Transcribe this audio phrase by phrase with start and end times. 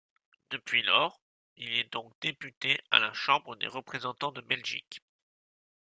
[0.49, 1.21] Depuis lors,
[1.57, 4.99] il est donc Député à la Chambre des Représentants de Belgique.